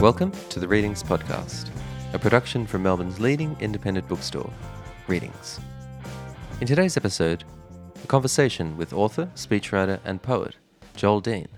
Welcome 0.00 0.32
to 0.48 0.58
the 0.58 0.66
Readings 0.66 1.02
Podcast, 1.02 1.68
a 2.14 2.18
production 2.18 2.66
from 2.66 2.84
Melbourne's 2.84 3.20
leading 3.20 3.54
independent 3.60 4.08
bookstore, 4.08 4.50
Readings. 5.08 5.60
In 6.58 6.66
today's 6.66 6.96
episode, 6.96 7.44
a 8.02 8.06
conversation 8.06 8.78
with 8.78 8.94
author, 8.94 9.30
speechwriter, 9.34 10.00
and 10.06 10.22
poet 10.22 10.56
Joel 10.96 11.20
Deane 11.20 11.50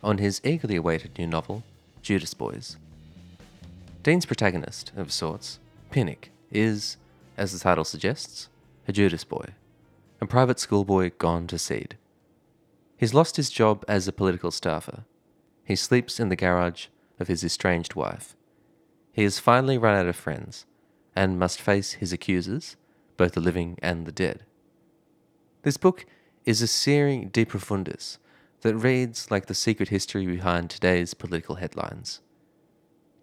on 0.00 0.18
his 0.18 0.40
eagerly 0.44 0.76
awaited 0.76 1.18
new 1.18 1.26
novel, 1.26 1.64
Judas 2.02 2.34
Boys. 2.34 2.76
Deane's 4.04 4.26
protagonist, 4.26 4.92
of 4.96 5.10
sorts, 5.10 5.58
Pinnock, 5.90 6.28
is, 6.52 6.98
as 7.36 7.52
the 7.52 7.58
title 7.58 7.82
suggests, 7.82 8.48
a 8.86 8.92
Judas 8.92 9.24
boy, 9.24 9.46
a 10.20 10.26
private 10.26 10.60
schoolboy 10.60 11.10
gone 11.18 11.48
to 11.48 11.58
seed. 11.58 11.96
He's 12.96 13.12
lost 13.12 13.34
his 13.34 13.50
job 13.50 13.84
as 13.88 14.06
a 14.06 14.12
political 14.12 14.52
staffer. 14.52 15.02
He 15.64 15.74
sleeps 15.74 16.20
in 16.20 16.28
the 16.28 16.36
garage 16.36 16.86
of 17.22 17.28
his 17.28 17.42
estranged 17.42 17.94
wife. 17.94 18.36
He 19.12 19.22
has 19.22 19.38
finally 19.38 19.78
run 19.78 19.96
out 19.96 20.06
of 20.06 20.16
friends 20.16 20.66
and 21.16 21.38
must 21.38 21.60
face 21.60 21.92
his 21.92 22.12
accusers, 22.12 22.76
both 23.16 23.32
the 23.32 23.40
living 23.40 23.78
and 23.82 24.04
the 24.04 24.12
dead. 24.12 24.44
This 25.62 25.78
book 25.78 26.04
is 26.44 26.60
a 26.60 26.66
searing 26.66 27.28
de 27.28 27.46
profundis 27.46 28.18
that 28.60 28.76
reads 28.76 29.30
like 29.30 29.46
the 29.46 29.54
secret 29.54 29.88
history 29.88 30.26
behind 30.26 30.68
today's 30.68 31.14
political 31.14 31.56
headlines. 31.56 32.20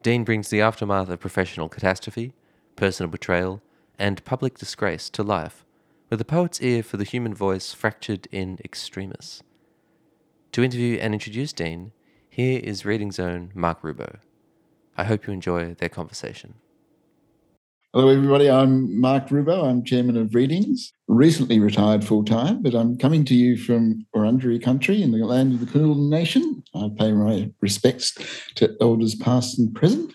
Deane 0.01 0.23
brings 0.23 0.49
the 0.49 0.61
aftermath 0.61 1.09
of 1.09 1.19
professional 1.19 1.69
catastrophe, 1.69 2.33
personal 2.75 3.11
betrayal, 3.11 3.61
and 3.97 4.23
public 4.23 4.57
disgrace 4.57 5.09
to 5.09 5.21
life 5.21 5.65
with 6.09 6.21
a 6.21 6.25
poet's 6.25 6.61
ear 6.61 6.81
for 6.81 6.97
the 6.97 7.03
human 7.03 7.33
voice 7.33 7.73
fractured 7.73 8.27
in 8.31 8.57
extremis. 8.63 9.43
To 10.53 10.63
interview 10.63 10.97
and 10.97 11.13
introduce 11.13 11.53
Deane, 11.53 11.91
here 12.39 12.61
is 12.63 12.85
Reading 12.85 13.11
Zone 13.11 13.51
Mark 13.53 13.81
Rubbo. 13.81 14.15
I 14.95 15.03
hope 15.03 15.27
you 15.27 15.33
enjoy 15.33 15.73
their 15.73 15.89
conversation. 15.89 16.53
Hello, 17.91 18.07
everybody. 18.07 18.49
I'm 18.49 18.97
Mark 18.97 19.27
Rubbo. 19.27 19.65
I'm 19.65 19.83
chairman 19.83 20.15
of 20.15 20.33
Readings, 20.33 20.93
recently 21.09 21.59
retired 21.59 22.05
full 22.05 22.23
time, 22.23 22.61
but 22.61 22.73
I'm 22.73 22.97
coming 22.97 23.25
to 23.25 23.35
you 23.35 23.57
from 23.57 24.05
Wurundjeri 24.15 24.63
country 24.63 25.01
in 25.01 25.11
the 25.11 25.17
land 25.17 25.51
of 25.51 25.59
the 25.59 25.65
Kulin 25.65 26.09
Nation. 26.09 26.63
I 26.73 26.89
pay 26.97 27.11
my 27.11 27.51
respects 27.59 28.17
to 28.55 28.73
elders 28.79 29.15
past 29.15 29.59
and 29.59 29.75
present. 29.75 30.13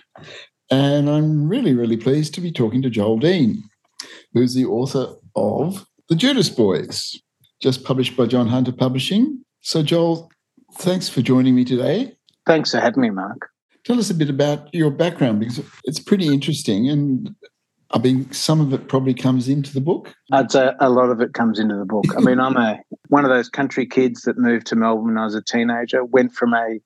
And 0.70 1.10
I'm 1.10 1.46
really, 1.46 1.74
really 1.74 1.98
pleased 1.98 2.32
to 2.36 2.40
be 2.40 2.50
talking 2.50 2.80
to 2.80 2.88
Joel 2.88 3.18
Deane, 3.18 3.62
who's 4.32 4.54
the 4.54 4.64
author 4.64 5.14
of 5.36 5.84
The 6.08 6.16
Judas 6.16 6.48
Boys, 6.48 7.20
just 7.60 7.84
published 7.84 8.16
by 8.16 8.24
John 8.24 8.48
Hunter 8.48 8.72
Publishing. 8.72 9.44
So, 9.60 9.82
Joel, 9.82 10.30
thanks 10.76 11.08
for 11.08 11.22
joining 11.22 11.54
me 11.54 11.64
today. 11.64 12.16
Thanks 12.46 12.72
for 12.72 12.80
having 12.80 13.02
me, 13.02 13.10
Mark. 13.10 13.50
Tell 13.84 13.98
us 13.98 14.10
a 14.10 14.14
bit 14.14 14.30
about 14.30 14.74
your 14.74 14.90
background 14.90 15.40
because 15.40 15.60
it's 15.84 16.00
pretty 16.00 16.28
interesting 16.28 16.88
and 16.88 17.34
I 17.90 17.98
mean, 17.98 18.30
some 18.32 18.60
of 18.60 18.72
it 18.72 18.88
probably 18.88 19.14
comes 19.14 19.48
into 19.48 19.72
the 19.72 19.80
book. 19.80 20.12
I'd 20.32 20.50
say 20.50 20.72
a 20.80 20.90
lot 20.90 21.10
of 21.10 21.20
it 21.20 21.32
comes 21.32 21.60
into 21.60 21.76
the 21.76 21.84
book. 21.84 22.06
I 22.16 22.20
mean, 22.20 22.40
I'm 22.40 22.56
a 22.56 22.80
one 23.08 23.24
of 23.24 23.30
those 23.30 23.48
country 23.48 23.86
kids 23.86 24.22
that 24.22 24.36
moved 24.36 24.66
to 24.68 24.76
Melbourne 24.76 25.14
when 25.14 25.18
I 25.18 25.24
was 25.24 25.36
a 25.36 25.42
teenager. 25.42 26.04
Went 26.04 26.34
from 26.34 26.54
a 26.54 26.80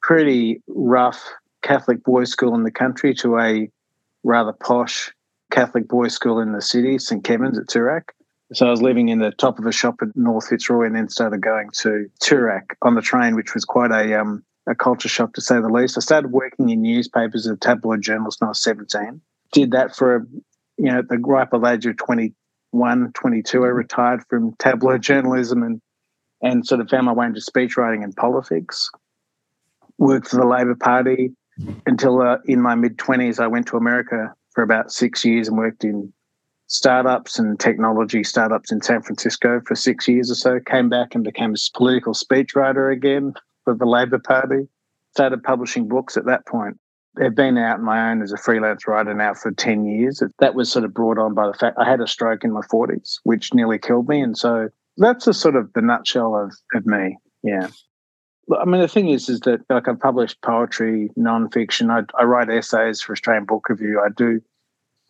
pretty 0.00 0.62
rough 0.68 1.22
Catholic 1.62 2.02
boys' 2.04 2.30
school 2.30 2.54
in 2.54 2.62
the 2.62 2.70
country 2.70 3.12
to 3.16 3.38
a 3.38 3.68
rather 4.24 4.52
posh 4.52 5.12
Catholic 5.50 5.88
boys' 5.88 6.14
school 6.14 6.40
in 6.40 6.52
the 6.52 6.62
city, 6.62 6.98
St 6.98 7.22
Kevin's 7.22 7.58
at 7.58 7.66
Toorak. 7.66 8.04
So 8.52 8.66
I 8.66 8.70
was 8.70 8.82
living 8.82 9.08
in 9.08 9.18
the 9.18 9.32
top 9.32 9.58
of 9.58 9.66
a 9.66 9.72
shop 9.72 9.96
at 10.02 10.14
North 10.14 10.48
Fitzroy, 10.48 10.86
and 10.86 10.94
then 10.94 11.08
started 11.08 11.40
going 11.40 11.70
to 11.78 12.08
Toorak 12.22 12.76
on 12.82 12.94
the 12.94 13.02
train, 13.02 13.34
which 13.34 13.54
was 13.54 13.64
quite 13.64 13.90
a 13.90 14.20
um, 14.20 14.44
a 14.68 14.74
culture 14.74 15.08
shock 15.08 15.32
to 15.34 15.40
say 15.40 15.60
the 15.60 15.68
least. 15.68 15.96
I 15.96 16.00
started 16.00 16.32
working 16.32 16.70
in 16.70 16.82
newspapers 16.82 17.46
as 17.46 17.52
a 17.52 17.56
tabloid 17.56 18.02
journalist 18.02 18.40
when 18.40 18.48
I 18.48 18.50
was 18.50 18.62
17 18.62 19.20
did 19.52 19.70
that 19.72 19.94
for, 19.94 20.26
you 20.76 20.92
know, 20.92 21.02
the 21.02 21.18
ripe 21.18 21.48
old 21.52 21.64
age 21.66 21.86
of 21.86 21.96
21, 21.96 23.12
22. 23.12 23.64
I 23.64 23.68
retired 23.68 24.22
from 24.28 24.54
tabloid 24.58 25.02
journalism 25.02 25.62
and, 25.62 25.80
and 26.42 26.66
sort 26.66 26.80
of 26.80 26.88
found 26.88 27.06
my 27.06 27.12
way 27.12 27.26
into 27.26 27.40
speechwriting 27.40 28.04
and 28.04 28.14
politics. 28.14 28.90
Worked 29.98 30.28
for 30.28 30.36
the 30.36 30.46
Labor 30.46 30.74
Party 30.74 31.32
until 31.86 32.20
uh, 32.20 32.36
in 32.44 32.60
my 32.60 32.74
mid 32.74 32.98
20s, 32.98 33.40
I 33.40 33.46
went 33.46 33.66
to 33.68 33.78
America 33.78 34.34
for 34.52 34.62
about 34.62 34.92
six 34.92 35.24
years 35.24 35.48
and 35.48 35.56
worked 35.56 35.84
in 35.84 36.12
startups 36.68 37.38
and 37.38 37.58
technology 37.58 38.24
startups 38.24 38.72
in 38.72 38.82
San 38.82 39.02
Francisco 39.02 39.60
for 39.66 39.74
six 39.74 40.08
years 40.08 40.30
or 40.30 40.34
so. 40.34 40.60
Came 40.60 40.88
back 40.88 41.14
and 41.14 41.24
became 41.24 41.54
a 41.54 41.76
political 41.76 42.12
speechwriter 42.12 42.92
again 42.92 43.34
for 43.64 43.74
the 43.74 43.86
Labor 43.86 44.18
Party. 44.18 44.68
Started 45.14 45.42
publishing 45.42 45.88
books 45.88 46.16
at 46.16 46.26
that 46.26 46.46
point 46.46 46.78
I've 47.22 47.34
been 47.34 47.56
out 47.58 47.78
on 47.78 47.84
my 47.84 48.10
own 48.10 48.22
as 48.22 48.32
a 48.32 48.36
freelance 48.36 48.86
writer 48.86 49.14
now 49.14 49.34
for 49.34 49.50
10 49.50 49.86
years. 49.86 50.22
That 50.38 50.54
was 50.54 50.70
sort 50.70 50.84
of 50.84 50.92
brought 50.92 51.18
on 51.18 51.34
by 51.34 51.46
the 51.46 51.54
fact 51.54 51.78
I 51.78 51.88
had 51.88 52.00
a 52.00 52.06
stroke 52.06 52.44
in 52.44 52.52
my 52.52 52.60
40s, 52.60 53.20
which 53.24 53.54
nearly 53.54 53.78
killed 53.78 54.08
me. 54.08 54.20
And 54.20 54.36
so 54.36 54.68
that's 54.96 55.26
a 55.26 55.34
sort 55.34 55.56
of 55.56 55.72
the 55.72 55.80
nutshell 55.80 56.36
of, 56.36 56.54
of 56.74 56.86
me. 56.86 57.16
Yeah. 57.42 57.68
I 58.60 58.64
mean, 58.64 58.80
the 58.80 58.88
thing 58.88 59.08
is, 59.08 59.28
is 59.28 59.40
that 59.40 59.60
like 59.70 59.88
I've 59.88 59.98
published 59.98 60.40
poetry, 60.42 61.10
nonfiction. 61.18 61.90
I, 61.90 62.04
I 62.20 62.24
write 62.24 62.50
essays 62.50 63.00
for 63.00 63.12
Australian 63.12 63.44
Book 63.44 63.68
Review. 63.68 64.00
I 64.04 64.08
do, 64.14 64.40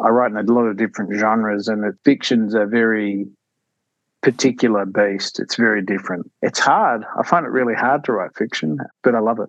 I 0.01 0.09
write 0.09 0.31
in 0.31 0.37
a 0.37 0.43
lot 0.43 0.67
of 0.67 0.77
different 0.77 1.15
genres, 1.19 1.69
and 1.69 1.83
the 1.83 1.97
fiction's 2.05 2.55
a 2.55 2.67
very 2.67 3.27
particular 4.23 4.85
beast. 4.85 5.39
It's 5.39 5.57
very 5.57 5.83
different. 5.83 6.31
It's 6.43 6.59
hard. 6.59 7.05
I 7.19 7.23
find 7.23 7.47
it 7.47 7.51
really 7.51 7.75
hard 7.75 8.05
to 8.05 8.13
write 8.13 8.37
fiction, 8.37 8.79
but 9.03 9.15
I 9.15 9.21
love 9.21 9.39
it. 9.39 9.49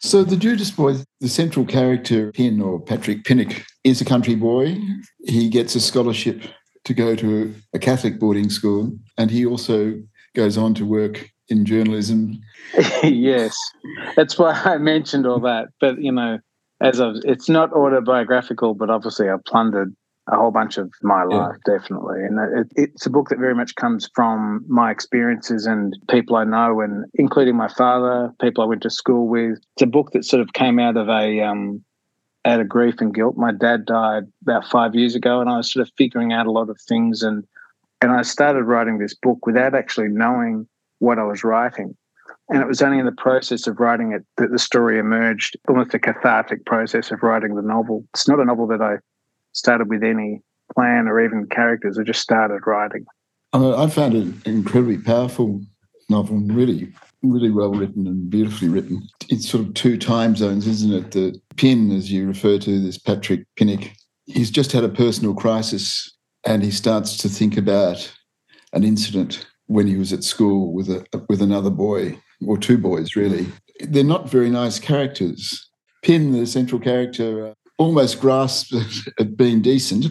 So 0.00 0.22
the 0.22 0.36
Judas 0.36 0.70
Boy, 0.70 0.96
the 1.20 1.28
central 1.28 1.64
character, 1.64 2.30
Pin 2.32 2.60
or 2.60 2.78
Patrick 2.78 3.24
Pinnock, 3.24 3.64
is 3.82 4.00
a 4.00 4.04
country 4.04 4.36
boy. 4.36 4.78
He 5.24 5.48
gets 5.48 5.74
a 5.74 5.80
scholarship 5.80 6.42
to 6.84 6.94
go 6.94 7.16
to 7.16 7.52
a 7.74 7.78
Catholic 7.78 8.20
boarding 8.20 8.48
school, 8.48 8.92
and 9.16 9.30
he 9.30 9.44
also 9.44 10.00
goes 10.36 10.56
on 10.56 10.74
to 10.74 10.86
work 10.86 11.28
in 11.48 11.64
journalism. 11.64 12.40
yes, 13.02 13.56
that's 14.14 14.38
why 14.38 14.52
I 14.52 14.78
mentioned 14.78 15.26
all 15.26 15.40
that. 15.40 15.68
But 15.80 16.00
you 16.00 16.12
know, 16.12 16.38
as 16.80 17.00
of 17.00 17.16
it's 17.24 17.48
not 17.48 17.72
autobiographical, 17.72 18.74
but 18.74 18.90
obviously 18.90 19.28
I've 19.28 19.44
plundered 19.44 19.94
a 20.30 20.36
whole 20.36 20.50
bunch 20.50 20.76
of 20.76 20.92
my 21.02 21.24
life, 21.24 21.56
yeah. 21.66 21.78
definitely. 21.78 22.20
And 22.22 22.38
it, 22.58 22.72
it's 22.76 23.06
a 23.06 23.10
book 23.10 23.30
that 23.30 23.38
very 23.38 23.54
much 23.54 23.74
comes 23.76 24.10
from 24.14 24.64
my 24.68 24.90
experiences 24.90 25.66
and 25.66 25.96
people 26.10 26.36
I 26.36 26.44
know, 26.44 26.80
and 26.80 27.06
including 27.14 27.56
my 27.56 27.68
father, 27.68 28.32
people 28.40 28.62
I 28.62 28.66
went 28.66 28.82
to 28.82 28.90
school 28.90 29.26
with. 29.26 29.58
It's 29.74 29.82
a 29.82 29.86
book 29.86 30.12
that 30.12 30.24
sort 30.24 30.42
of 30.42 30.52
came 30.52 30.78
out 30.78 30.96
of 30.96 31.08
a 31.08 31.40
um, 31.40 31.82
out 32.44 32.60
of 32.60 32.68
grief 32.68 32.96
and 33.00 33.14
guilt. 33.14 33.36
My 33.36 33.52
dad 33.52 33.86
died 33.86 34.24
about 34.42 34.66
five 34.66 34.94
years 34.94 35.14
ago, 35.14 35.40
and 35.40 35.48
I 35.48 35.56
was 35.56 35.72
sort 35.72 35.86
of 35.86 35.92
figuring 35.96 36.32
out 36.32 36.46
a 36.46 36.52
lot 36.52 36.68
of 36.68 36.78
things, 36.86 37.22
and 37.22 37.44
and 38.00 38.12
I 38.12 38.22
started 38.22 38.64
writing 38.64 38.98
this 38.98 39.14
book 39.14 39.46
without 39.46 39.74
actually 39.74 40.08
knowing 40.08 40.68
what 40.98 41.18
I 41.18 41.24
was 41.24 41.42
writing. 41.42 41.96
And 42.50 42.62
it 42.62 42.66
was 42.66 42.80
only 42.80 42.98
in 42.98 43.04
the 43.04 43.12
process 43.12 43.66
of 43.66 43.78
writing 43.78 44.12
it 44.12 44.24
that 44.38 44.50
the 44.50 44.58
story 44.58 44.98
emerged, 44.98 45.56
almost 45.68 45.92
a 45.92 45.98
cathartic 45.98 46.64
process 46.64 47.10
of 47.10 47.22
writing 47.22 47.54
the 47.54 47.62
novel. 47.62 48.04
It's 48.14 48.26
not 48.26 48.40
a 48.40 48.44
novel 48.44 48.66
that 48.68 48.80
I 48.80 48.96
started 49.52 49.88
with 49.88 50.02
any 50.02 50.40
plan 50.74 51.08
or 51.08 51.20
even 51.20 51.46
characters. 51.50 51.98
I 51.98 52.04
just 52.04 52.20
started 52.20 52.60
writing. 52.66 53.04
I 53.52 53.86
found 53.88 54.14
it 54.14 54.22
an 54.22 54.42
incredibly 54.46 54.98
powerful 54.98 55.60
novel, 56.08 56.38
really, 56.38 56.92
really 57.22 57.50
well 57.50 57.72
written 57.72 58.06
and 58.06 58.30
beautifully 58.30 58.68
written. 58.68 59.06
It's 59.28 59.48
sort 59.48 59.66
of 59.66 59.74
two 59.74 59.98
time 59.98 60.36
zones, 60.36 60.66
isn't 60.66 60.92
it? 60.92 61.10
The 61.12 61.40
Pin, 61.56 61.90
as 61.90 62.10
you 62.10 62.26
refer 62.26 62.58
to, 62.58 62.80
this 62.80 62.98
Patrick 62.98 63.44
Pinnock, 63.56 63.90
he's 64.26 64.50
just 64.50 64.72
had 64.72 64.84
a 64.84 64.88
personal 64.88 65.34
crisis 65.34 66.14
and 66.44 66.62
he 66.62 66.70
starts 66.70 67.16
to 67.18 67.28
think 67.28 67.56
about 67.56 68.12
an 68.72 68.84
incident 68.84 69.46
when 69.66 69.86
he 69.86 69.96
was 69.96 70.12
at 70.12 70.24
school 70.24 70.72
with 70.72 70.88
a 70.88 71.04
with 71.28 71.42
another 71.42 71.70
boy 71.70 72.18
or 72.46 72.56
two 72.56 72.78
boys 72.78 73.16
really 73.16 73.46
they're 73.80 74.04
not 74.04 74.28
very 74.28 74.50
nice 74.50 74.78
characters 74.78 75.70
pin 76.02 76.32
the 76.32 76.46
central 76.46 76.80
character 76.80 77.54
almost 77.78 78.20
grasps 78.20 79.08
at 79.18 79.36
being 79.36 79.62
decent 79.62 80.06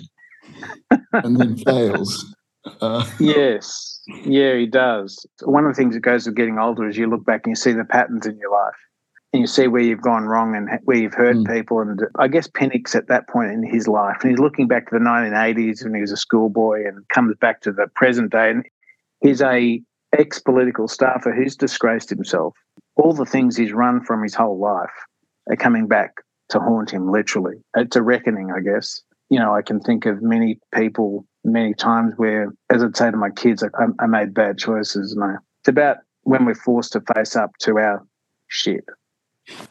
and 1.14 1.40
then 1.40 1.58
fails. 1.58 2.36
Uh, 2.82 3.06
yes, 3.20 4.02
yeah, 4.26 4.56
he 4.56 4.66
does. 4.66 5.26
One 5.44 5.66
of 5.66 5.72
the 5.72 5.76
things 5.76 5.94
that 5.94 6.02
goes 6.02 6.26
with 6.26 6.36
getting 6.36 6.60
older 6.60 6.88
is 6.88 6.98
you 6.98 7.08
look 7.08 7.26
back 7.26 7.42
and 7.46 7.52
you 7.52 7.56
see 7.56 7.74
the 7.74 7.86
patterns 7.86 8.26
in 8.26 8.38
your 8.40 8.52
life. 8.52 8.76
And 9.34 9.42
you 9.42 9.48
see 9.48 9.68
where 9.68 9.82
you've 9.82 10.02
gone 10.02 10.24
wrong 10.24 10.56
and 10.56 10.70
where 10.86 10.98
you've 10.98 11.14
hurt 11.14 11.36
mm. 11.36 11.54
people. 11.54 11.82
And 11.82 12.00
I 12.18 12.30
guess 12.30 12.48
Pinnock's 12.48 12.96
at 12.96 13.10
that 13.10 13.28
point 13.28 13.52
in 13.52 13.62
his 13.62 13.86
life. 13.88 14.18
And 14.22 14.32
he's 14.32 14.40
looking 14.40 14.68
back 14.68 14.90
to 14.90 14.98
the 14.98 15.04
1980s 15.04 15.84
when 15.84 15.94
he 15.94 16.02
was 16.02 16.14
a 16.14 16.18
schoolboy 16.18 16.88
and 16.88 17.06
comes 17.10 17.36
back 17.36 17.60
to 17.62 17.74
the 17.74 17.88
present 17.94 18.32
day. 18.32 18.52
And 18.52 18.66
he's 19.20 19.42
a 19.42 19.82
ex-political 20.18 20.88
staffer 20.88 21.33
who's 21.33 21.56
disgraced 21.56 22.09
himself. 22.09 22.56
All 22.95 23.13
the 23.13 23.25
things 23.25 23.56
he's 23.56 23.74
run 23.74 24.04
from 24.04 24.24
his 24.24 24.33
whole 24.33 24.59
life 24.59 24.89
are 25.50 25.56
coming 25.56 25.88
back 25.88 26.15
to 26.50 26.59
haunt 26.59 26.92
him 26.92 27.12
literally. 27.12 27.56
It's 27.75 27.95
a 27.95 28.01
reckoning, 28.01 28.51
I 28.51 28.62
guess. 28.62 29.01
You 29.30 29.39
know, 29.39 29.54
I 29.54 29.62
can 29.62 29.80
think 29.80 30.06
of 30.06 30.21
many 30.21 30.59
people 30.74 31.25
many 31.44 31.74
times 31.74 32.13
where, 32.18 32.54
as 32.69 32.83
I'd 32.83 32.95
say 32.95 33.12
to 33.12 33.18
my 33.18 33.30
kids, 33.30 33.63
I, 33.63 33.86
I 34.00 34.07
made 34.07 34.33
bad 34.33 34.57
choices. 34.57 35.13
And 35.13 35.24
I, 35.24 35.36
it's 35.62 35.69
about 35.69 35.98
when 36.24 36.45
we're 36.45 36.56
forced 36.56 36.94
to 36.94 37.01
face 37.15 37.36
up 37.36 37.51
to 37.62 37.77
our 37.77 38.06
shit. 38.48 38.86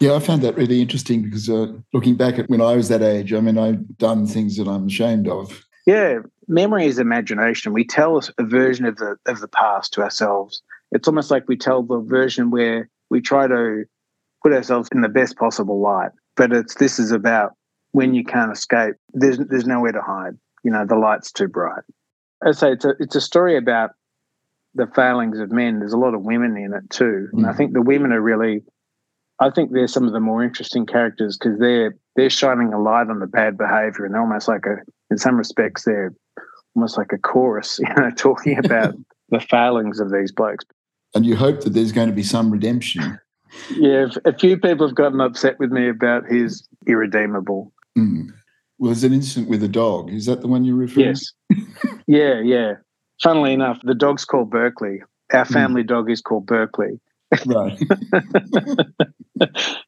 Yeah, 0.00 0.14
I 0.14 0.20
found 0.20 0.42
that 0.42 0.56
really 0.56 0.80
interesting 0.80 1.22
because 1.22 1.50
uh, 1.50 1.72
looking 1.92 2.16
back 2.16 2.38
at 2.38 2.48
when 2.48 2.62
I 2.62 2.76
was 2.76 2.88
that 2.88 3.02
age, 3.02 3.32
I 3.32 3.40
mean, 3.40 3.58
I've 3.58 3.98
done 3.98 4.26
things 4.26 4.56
that 4.56 4.66
I'm 4.66 4.86
ashamed 4.86 5.28
of. 5.28 5.62
Yeah, 5.86 6.20
memory 6.48 6.86
is 6.86 6.98
imagination. 6.98 7.72
We 7.72 7.84
tell 7.84 8.20
a 8.38 8.44
version 8.44 8.84
of 8.86 8.96
the 8.96 9.16
of 9.26 9.40
the 9.40 9.48
past 9.48 9.92
to 9.94 10.02
ourselves. 10.02 10.62
It's 10.92 11.08
almost 11.08 11.30
like 11.30 11.48
we 11.48 11.56
tell 11.56 11.82
the 11.82 12.00
version 12.00 12.50
where 12.50 12.88
we 13.10 13.20
try 13.20 13.46
to 13.46 13.84
put 14.42 14.52
ourselves 14.52 14.88
in 14.92 15.00
the 15.00 15.08
best 15.08 15.36
possible 15.36 15.80
light. 15.80 16.10
But 16.36 16.52
it's 16.52 16.74
this 16.76 16.98
is 16.98 17.12
about 17.12 17.52
when 17.92 18.14
you 18.14 18.24
can't 18.24 18.52
escape. 18.52 18.94
There's 19.12 19.38
there's 19.38 19.66
nowhere 19.66 19.92
to 19.92 20.02
hide. 20.02 20.34
You 20.62 20.70
know, 20.70 20.84
the 20.86 20.96
light's 20.96 21.32
too 21.32 21.48
bright. 21.48 21.82
I 22.44 22.52
say 22.52 22.72
it's 22.72 22.84
a 22.84 22.94
it's 23.00 23.16
a 23.16 23.20
story 23.20 23.56
about 23.56 23.90
the 24.74 24.86
failings 24.94 25.38
of 25.38 25.50
men. 25.50 25.78
There's 25.78 25.94
a 25.94 25.98
lot 25.98 26.14
of 26.14 26.22
women 26.22 26.56
in 26.56 26.74
it 26.74 26.90
too, 26.90 27.28
and 27.32 27.46
I 27.46 27.52
mm. 27.52 27.56
think 27.56 27.72
the 27.72 27.82
women 27.82 28.12
are 28.12 28.20
really. 28.20 28.62
I 29.38 29.50
think 29.50 29.70
they're 29.70 29.86
some 29.86 30.06
of 30.06 30.14
the 30.14 30.20
more 30.20 30.42
interesting 30.42 30.86
characters 30.86 31.36
because 31.36 31.58
they're 31.58 31.96
they're 32.14 32.30
shining 32.30 32.72
a 32.72 32.80
light 32.80 33.08
on 33.10 33.18
the 33.18 33.26
bad 33.26 33.58
behaviour, 33.58 34.04
and 34.04 34.14
they're 34.14 34.22
almost 34.22 34.48
like 34.48 34.64
a 34.66 34.76
in 35.10 35.18
some 35.18 35.36
respects 35.36 35.84
they're 35.84 36.12
almost 36.76 36.98
like 36.98 37.12
a 37.12 37.18
chorus, 37.18 37.78
you 37.82 37.88
know, 37.96 38.10
talking 38.10 38.58
about 38.64 38.94
the 39.30 39.40
failings 39.40 39.98
of 39.98 40.12
these 40.12 40.30
blokes. 40.30 40.64
And 41.14 41.24
you 41.24 41.34
hope 41.34 41.62
that 41.62 41.70
there's 41.70 41.92
going 41.92 42.08
to 42.08 42.14
be 42.14 42.22
some 42.22 42.50
redemption. 42.50 43.18
Yeah, 43.70 44.08
a 44.24 44.36
few 44.36 44.58
people 44.58 44.86
have 44.86 44.96
gotten 44.96 45.20
upset 45.20 45.58
with 45.58 45.70
me 45.70 45.88
about 45.88 46.26
his 46.26 46.68
irredeemable. 46.86 47.72
Mm. 47.96 48.28
Well, 48.78 48.90
there's 48.90 49.04
an 49.04 49.14
incident 49.14 49.48
with 49.48 49.62
a 49.62 49.68
dog. 49.68 50.12
Is 50.12 50.26
that 50.26 50.42
the 50.42 50.48
one 50.48 50.64
you're 50.64 50.76
referring? 50.76 51.14
To? 51.14 51.56
Yes. 51.56 52.04
yeah, 52.06 52.40
yeah. 52.40 52.72
Funnily 53.22 53.54
enough, 53.54 53.80
the 53.82 53.94
dog's 53.94 54.26
called 54.26 54.50
Berkeley. 54.50 55.00
Our 55.32 55.46
hmm. 55.46 55.52
family 55.52 55.82
mm. 55.82 55.86
dog 55.86 56.10
is 56.10 56.20
called 56.20 56.46
Berkeley. 56.46 57.00
Right. 57.46 57.80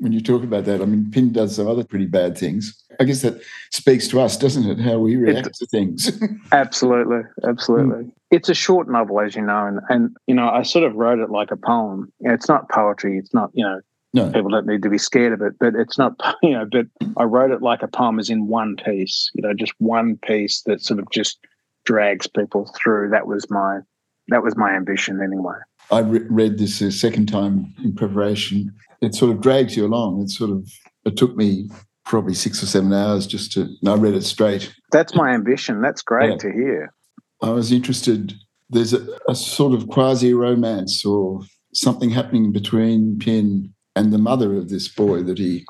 when 0.00 0.12
you 0.12 0.22
talk 0.22 0.42
about 0.42 0.64
that, 0.64 0.80
I 0.80 0.86
mean, 0.86 1.10
Pin 1.10 1.30
does 1.30 1.56
some 1.56 1.68
other 1.68 1.84
pretty 1.84 2.06
bad 2.06 2.36
things. 2.36 2.82
I 2.98 3.04
guess 3.04 3.20
that 3.20 3.40
speaks 3.70 4.08
to 4.08 4.20
us, 4.20 4.36
doesn't 4.36 4.68
it? 4.68 4.80
How 4.80 4.98
we 4.98 5.16
react 5.16 5.48
it, 5.48 5.54
to 5.54 5.66
things. 5.66 6.10
absolutely, 6.52 7.20
absolutely. 7.46 8.04
Mm. 8.04 8.12
It's 8.30 8.48
a 8.48 8.54
short 8.54 8.90
novel, 8.90 9.20
as 9.20 9.36
you 9.36 9.42
know, 9.42 9.66
and, 9.66 9.80
and 9.90 10.16
you 10.26 10.34
know, 10.34 10.48
I 10.48 10.62
sort 10.62 10.84
of 10.84 10.94
wrote 10.94 11.18
it 11.18 11.30
like 11.30 11.50
a 11.50 11.56
poem. 11.56 12.10
It's 12.20 12.48
not 12.48 12.70
poetry. 12.70 13.18
It's 13.18 13.34
not, 13.34 13.50
you 13.52 13.62
know, 13.62 13.80
no. 14.14 14.32
people 14.32 14.50
don't 14.50 14.66
need 14.66 14.82
to 14.82 14.90
be 14.90 14.98
scared 14.98 15.34
of 15.34 15.42
it, 15.42 15.54
but 15.60 15.74
it's 15.74 15.98
not, 15.98 16.14
you 16.42 16.52
know, 16.52 16.66
but 16.70 16.86
I 17.18 17.24
wrote 17.24 17.50
it 17.50 17.60
like 17.60 17.82
a 17.82 17.88
poem, 17.88 18.18
as 18.18 18.30
in 18.30 18.46
one 18.46 18.76
piece. 18.76 19.30
You 19.34 19.42
know, 19.42 19.52
just 19.52 19.74
one 19.78 20.16
piece 20.16 20.62
that 20.62 20.82
sort 20.82 20.98
of 20.98 21.10
just 21.10 21.38
drags 21.84 22.26
people 22.26 22.72
through. 22.74 23.10
That 23.10 23.26
was 23.26 23.50
my, 23.50 23.80
that 24.28 24.42
was 24.42 24.56
my 24.56 24.70
ambition, 24.70 25.20
anyway. 25.22 25.58
I 25.90 26.00
re- 26.00 26.26
read 26.28 26.58
this 26.58 26.80
a 26.80 26.92
second 26.92 27.26
time 27.26 27.74
in 27.82 27.94
preparation. 27.94 28.72
It 29.00 29.14
sort 29.14 29.32
of 29.32 29.40
drags 29.40 29.76
you 29.76 29.86
along. 29.86 30.22
It 30.22 30.30
sort 30.30 30.50
of 30.50 30.70
it 31.04 31.16
took 31.16 31.36
me 31.36 31.68
probably 32.04 32.34
six 32.34 32.62
or 32.62 32.66
seven 32.66 32.92
hours 32.92 33.26
just 33.26 33.52
to. 33.52 33.68
I 33.86 33.94
read 33.94 34.14
it 34.14 34.24
straight. 34.24 34.72
That's 34.92 35.14
my 35.14 35.30
ambition. 35.30 35.80
That's 35.80 36.02
great 36.02 36.30
yeah. 36.30 36.36
to 36.36 36.52
hear. 36.52 36.94
I 37.42 37.50
was 37.50 37.72
interested. 37.72 38.34
There's 38.68 38.92
a, 38.92 39.06
a 39.28 39.34
sort 39.34 39.74
of 39.74 39.88
quasi 39.88 40.34
romance 40.34 41.04
or 41.04 41.40
something 41.74 42.10
happening 42.10 42.52
between 42.52 43.18
Pin 43.18 43.72
and 43.96 44.12
the 44.12 44.18
mother 44.18 44.56
of 44.56 44.68
this 44.68 44.88
boy 44.88 45.22
that 45.22 45.38
he 45.38 45.64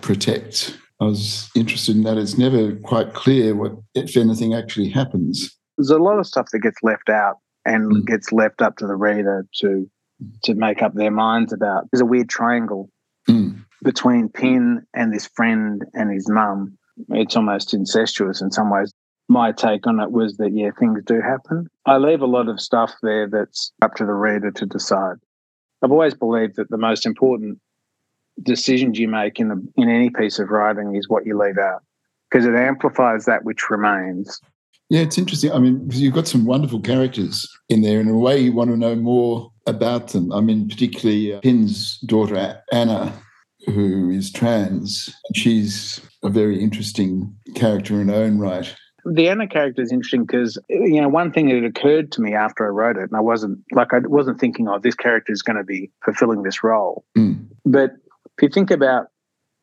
protects. 0.00 0.76
I 1.00 1.04
was 1.04 1.50
interested 1.54 1.96
in 1.96 2.02
that. 2.04 2.18
It's 2.18 2.38
never 2.38 2.76
quite 2.76 3.14
clear 3.14 3.54
what, 3.54 3.72
if 3.94 4.16
anything, 4.16 4.54
actually 4.54 4.88
happens. 4.88 5.56
There's 5.76 5.90
a 5.90 5.98
lot 5.98 6.18
of 6.18 6.26
stuff 6.26 6.48
that 6.52 6.60
gets 6.60 6.76
left 6.82 7.08
out 7.08 7.36
and 7.64 7.92
mm. 7.92 8.06
gets 8.06 8.32
left 8.32 8.62
up 8.62 8.76
to 8.78 8.86
the 8.86 8.96
reader 8.96 9.46
to 9.60 9.88
to 10.44 10.54
make 10.54 10.82
up 10.82 10.94
their 10.94 11.10
minds 11.10 11.52
about. 11.52 11.90
There's 11.90 12.00
a 12.00 12.06
weird 12.06 12.28
triangle 12.28 12.90
mm. 13.28 13.64
between 13.82 14.28
Pin 14.28 14.86
and 14.94 15.12
this 15.12 15.26
friend 15.26 15.84
and 15.92 16.12
his 16.12 16.28
mum. 16.28 16.78
It's 17.08 17.36
almost 17.36 17.74
incestuous 17.74 18.40
in 18.40 18.50
some 18.50 18.70
ways. 18.70 18.92
My 19.28 19.52
take 19.52 19.86
on 19.86 20.00
it 20.00 20.12
was 20.12 20.36
that 20.36 20.52
yeah, 20.52 20.70
things 20.78 21.02
do 21.04 21.20
happen. 21.20 21.68
I 21.86 21.96
leave 21.96 22.20
a 22.20 22.26
lot 22.26 22.48
of 22.48 22.60
stuff 22.60 22.92
there 23.02 23.28
that's 23.28 23.72
up 23.82 23.94
to 23.96 24.04
the 24.04 24.12
reader 24.12 24.50
to 24.50 24.66
decide. 24.66 25.16
I've 25.82 25.92
always 25.92 26.14
believed 26.14 26.56
that 26.56 26.70
the 26.70 26.78
most 26.78 27.06
important 27.06 27.58
decisions 28.42 28.98
you 28.98 29.08
make 29.08 29.38
in 29.38 29.48
the, 29.48 29.66
in 29.76 29.88
any 29.88 30.10
piece 30.10 30.38
of 30.38 30.50
writing 30.50 30.96
is 30.96 31.08
what 31.08 31.26
you 31.26 31.38
leave 31.38 31.58
out 31.58 31.82
because 32.30 32.46
it 32.46 32.54
amplifies 32.54 33.26
that 33.26 33.44
which 33.44 33.70
remains. 33.70 34.40
Yeah, 34.94 35.00
it's 35.00 35.18
interesting. 35.18 35.50
I 35.50 35.58
mean, 35.58 35.88
you've 35.90 36.14
got 36.14 36.28
some 36.28 36.44
wonderful 36.44 36.78
characters 36.78 37.52
in 37.68 37.82
there. 37.82 37.98
In 37.98 38.08
a 38.08 38.16
way, 38.16 38.38
you 38.38 38.52
want 38.52 38.70
to 38.70 38.76
know 38.76 38.94
more 38.94 39.50
about 39.66 40.10
them. 40.10 40.30
I 40.30 40.40
mean, 40.40 40.68
particularly 40.68 41.34
uh, 41.34 41.40
Pin's 41.40 41.98
daughter, 42.06 42.62
Anna, 42.70 43.12
who 43.66 44.08
is 44.08 44.30
trans. 44.30 45.12
She's 45.34 46.00
a 46.22 46.28
very 46.28 46.62
interesting 46.62 47.34
character 47.56 48.00
in 48.00 48.06
her 48.06 48.14
own 48.14 48.38
right. 48.38 48.72
The 49.04 49.28
Anna 49.28 49.48
character 49.48 49.82
is 49.82 49.90
interesting 49.90 50.26
because 50.26 50.60
you 50.68 51.00
know 51.00 51.08
one 51.08 51.32
thing 51.32 51.48
that 51.48 51.66
occurred 51.66 52.12
to 52.12 52.22
me 52.22 52.32
after 52.34 52.64
I 52.64 52.68
wrote 52.68 52.96
it, 52.96 53.10
and 53.10 53.16
I 53.16 53.20
wasn't 53.20 53.58
like 53.72 53.92
I 53.92 53.98
wasn't 54.04 54.38
thinking, 54.38 54.68
oh, 54.68 54.78
this 54.78 54.94
character 54.94 55.32
is 55.32 55.42
going 55.42 55.56
to 55.56 55.64
be 55.64 55.90
fulfilling 56.04 56.44
this 56.44 56.62
role. 56.62 57.04
Mm. 57.18 57.48
But 57.66 57.90
if 58.38 58.42
you 58.42 58.48
think 58.48 58.70
about 58.70 59.06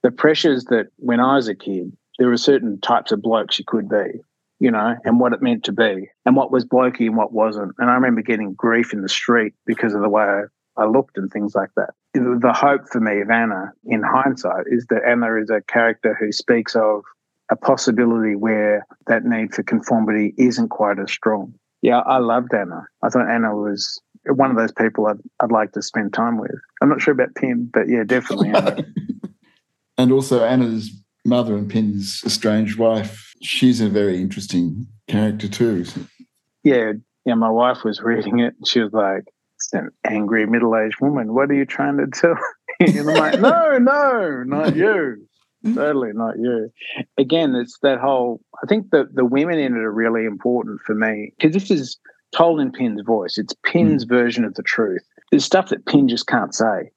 the 0.04 0.12
pressures 0.12 0.66
that 0.66 0.88
when 0.98 1.22
I 1.22 1.38
was 1.38 1.48
a 1.48 1.56
kid, 1.56 1.96
there 2.20 2.28
were 2.28 2.36
certain 2.36 2.82
types 2.82 3.14
of 3.14 3.22
blokes 3.22 3.58
you 3.58 3.64
could 3.66 3.88
be 3.88 4.20
you 4.62 4.70
know, 4.70 4.96
and 5.04 5.20
what 5.20 5.34
it 5.34 5.42
meant 5.42 5.64
to 5.64 5.72
be 5.72 6.08
and 6.24 6.36
what 6.36 6.52
was 6.52 6.64
blokey 6.64 7.08
and 7.08 7.18
what 7.18 7.34
wasn't. 7.34 7.74
And 7.80 7.90
I 7.90 7.96
remember 7.96 8.22
getting 8.22 8.54
grief 8.54 8.94
in 8.94 9.02
the 9.02 9.10
street 9.10 9.54
because 9.66 9.96
of 9.96 10.02
the 10.02 10.08
way 10.08 10.44
I 10.78 10.86
looked 10.86 11.18
and 11.18 11.32
things 11.32 11.56
like 11.56 11.72
that. 11.78 11.90
The 12.14 12.54
hope 12.54 12.88
for 12.88 13.02
me 13.02 13.22
of 13.22 13.32
Anna 13.32 13.74
in 13.86 14.04
hindsight 14.04 14.66
is 14.68 14.86
that 14.92 15.02
Anna 15.06 15.42
is 15.42 15.50
a 15.50 15.62
character 15.62 16.16
who 16.18 16.32
speaks 16.32 16.76
of 16.76 17.02
a 17.50 17.56
possibility 17.56 18.36
where 18.36 18.86
that 19.08 19.26
need 19.26 19.56
for 19.56 19.64
conformity 19.64 20.36
isn't 20.38 20.70
quite 20.70 21.00
as 21.00 21.12
strong. 21.12 21.56
Yeah, 21.82 22.02
I 22.02 22.20
loved 22.20 22.54
Anna. 22.54 22.86
I 23.02 23.10
thought 23.10 23.32
Anna 23.32 23.56
was 23.56 24.00
one 24.28 24.52
of 24.52 24.58
those 24.58 24.72
people 24.72 25.08
I'd, 25.08 25.18
I'd 25.40 25.52
like 25.52 25.72
to 25.72 25.82
spend 25.82 26.14
time 26.14 26.38
with. 26.38 26.54
I'm 26.84 26.90
not 26.90 27.02
sure 27.02 27.14
about 27.14 27.34
Pin, 27.34 27.68
but 27.74 27.90
yeah, 27.90 28.04
definitely 28.06 28.50
Anna. 28.50 28.86
and 29.98 30.12
also 30.12 30.46
Anna's 30.46 30.92
mother 31.26 31.56
and 31.56 31.68
Pin's 31.68 32.22
estranged 32.24 32.78
wife 32.78 33.31
she's 33.42 33.82
a 33.82 33.90
very 33.90 34.22
interesting 34.22 34.88
character 35.08 35.48
too. 35.48 35.86
Yeah, 36.64 36.94
yeah. 37.26 37.34
My 37.36 37.50
wife 37.50 37.84
was 37.84 38.02
reading 38.02 38.40
it. 38.40 38.54
And 38.58 38.68
She 38.68 38.80
was 38.80 38.94
like, 38.94 39.24
"It's 39.56 39.74
an 39.74 39.90
angry 40.06 40.46
middle-aged 40.46 41.02
woman. 41.02 41.34
What 41.34 41.50
are 41.50 41.56
you 41.56 41.66
trying 41.66 41.98
to 41.98 42.08
tell?" 42.08 42.36
Me? 42.80 43.00
And 43.00 43.10
I'm 43.10 43.16
like, 43.16 43.40
"No, 43.40 43.78
no, 43.78 44.44
not 44.46 44.76
you. 44.76 45.28
totally 45.74 46.12
not 46.14 46.38
you." 46.38 46.70
Again, 47.18 47.56
it's 47.56 47.78
that 47.82 48.00
whole. 48.00 48.42
I 48.64 48.68
think 48.68 48.92
the 48.92 49.08
the 49.12 49.26
women 49.26 49.60
in 49.60 49.76
it 49.76 49.80
are 49.80 49.92
really 49.92 50.26
important 50.26 50.82
for 50.86 50.96
me 50.96 51.34
because 51.38 51.54
this 51.54 51.72
is 51.72 51.98
told 52.36 52.60
in 52.62 52.72
Pin's 52.72 53.02
voice. 53.02 53.38
It's 53.38 53.56
Pin's 53.64 54.06
mm. 54.06 54.10
version 54.10 54.46
of 54.46 54.54
the 54.56 54.64
truth. 54.64 55.04
There's 55.30 55.46
stuff 55.46 55.70
that 55.70 55.86
Pin 55.86 56.08
just 56.08 56.28
can't 56.28 56.54
say 56.54 56.92